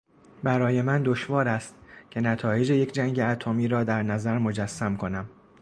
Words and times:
برای 0.43 0.81
من 0.81 1.03
دشوار 1.05 1.47
است 1.47 1.75
که 2.11 2.21
نتایج 2.21 2.69
یک 2.69 2.93
جنگ 2.93 3.19
اتمی 3.19 3.67
را 3.67 3.83
در 3.83 4.03
نظر 4.03 4.37
مجسم 4.37 4.97
کنم. 4.97 5.29